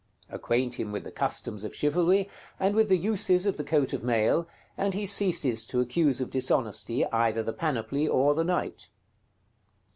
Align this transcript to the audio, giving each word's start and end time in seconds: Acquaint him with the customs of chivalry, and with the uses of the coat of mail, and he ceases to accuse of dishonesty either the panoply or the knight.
Acquaint 0.31 0.79
him 0.79 0.91
with 0.91 1.03
the 1.03 1.11
customs 1.11 1.63
of 1.63 1.75
chivalry, 1.75 2.27
and 2.59 2.73
with 2.73 2.89
the 2.89 2.97
uses 2.97 3.45
of 3.45 3.57
the 3.57 3.63
coat 3.63 3.93
of 3.93 4.01
mail, 4.03 4.47
and 4.75 4.95
he 4.95 5.05
ceases 5.05 5.63
to 5.67 5.79
accuse 5.79 6.19
of 6.19 6.31
dishonesty 6.31 7.05
either 7.11 7.43
the 7.43 7.53
panoply 7.53 8.07
or 8.07 8.33
the 8.33 8.43
knight. 8.43 8.89